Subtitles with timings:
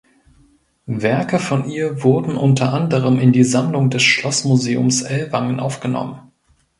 [0.87, 6.31] Werke von ihr wurden unter anderem in die Sammlung des Schlossmuseums Ellwangen aufgenommen.